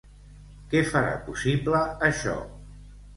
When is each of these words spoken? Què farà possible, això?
Què 0.71 0.79
farà 0.93 1.11
possible, 1.27 1.81
això? 2.09 2.33